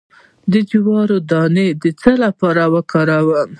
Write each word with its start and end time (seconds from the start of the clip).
د 0.51 0.53
جوار 0.69 1.09
دانه 1.31 1.65
د 1.83 1.85
څه 1.99 2.11
لپاره 2.23 2.63
وکاروم؟ 2.73 3.49